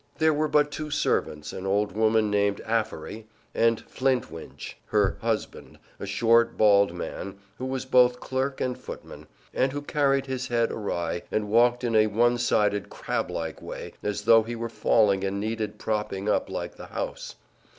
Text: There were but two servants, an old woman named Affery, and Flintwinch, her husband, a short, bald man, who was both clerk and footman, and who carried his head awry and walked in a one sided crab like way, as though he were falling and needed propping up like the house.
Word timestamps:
There 0.17 0.33
were 0.33 0.47
but 0.47 0.71
two 0.71 0.89
servants, 0.89 1.53
an 1.53 1.67
old 1.67 1.91
woman 1.91 2.31
named 2.31 2.59
Affery, 2.61 3.27
and 3.53 3.79
Flintwinch, 3.81 4.75
her 4.87 5.19
husband, 5.21 5.77
a 5.99 6.07
short, 6.07 6.57
bald 6.57 6.91
man, 6.91 7.37
who 7.59 7.67
was 7.67 7.85
both 7.85 8.19
clerk 8.19 8.59
and 8.59 8.75
footman, 8.75 9.27
and 9.53 9.71
who 9.71 9.83
carried 9.83 10.25
his 10.25 10.47
head 10.47 10.71
awry 10.71 11.21
and 11.31 11.49
walked 11.51 11.83
in 11.83 11.95
a 11.95 12.07
one 12.07 12.39
sided 12.39 12.89
crab 12.89 13.29
like 13.29 13.61
way, 13.61 13.93
as 14.01 14.23
though 14.23 14.41
he 14.41 14.55
were 14.55 14.69
falling 14.69 15.23
and 15.23 15.39
needed 15.39 15.77
propping 15.77 16.27
up 16.27 16.49
like 16.49 16.77
the 16.77 16.87
house. 16.87 17.35